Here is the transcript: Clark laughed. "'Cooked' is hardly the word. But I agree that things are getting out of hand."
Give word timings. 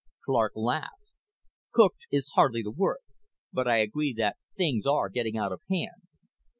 Clark 0.25 0.53
laughed. 0.55 1.11
"'Cooked' 1.73 2.07
is 2.11 2.29
hardly 2.33 2.63
the 2.63 2.71
word. 2.71 3.01
But 3.53 3.67
I 3.67 3.77
agree 3.81 4.15
that 4.17 4.37
things 4.57 4.87
are 4.87 5.09
getting 5.09 5.37
out 5.37 5.51
of 5.51 5.61
hand." 5.69 6.07